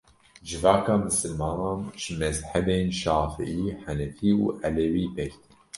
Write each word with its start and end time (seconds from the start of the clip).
Civaka 0.47 0.93
misilmanan 1.03 1.79
ji 2.01 2.11
mezhebên 2.21 2.87
şafiî, 3.01 3.63
henefî 3.83 4.31
û 4.43 4.45
elewî 4.67 5.05
pêk 5.15 5.33
tê. 5.43 5.53